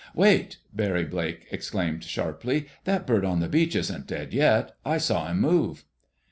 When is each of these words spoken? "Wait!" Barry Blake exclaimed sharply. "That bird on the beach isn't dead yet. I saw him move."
"Wait!" 0.15 0.57
Barry 0.73 1.03
Blake 1.05 1.45
exclaimed 1.51 2.03
sharply. 2.03 2.65
"That 2.85 3.05
bird 3.05 3.23
on 3.23 3.39
the 3.39 3.47
beach 3.47 3.75
isn't 3.75 4.07
dead 4.07 4.33
yet. 4.33 4.75
I 4.83 4.97
saw 4.97 5.27
him 5.27 5.41
move." 5.41 5.83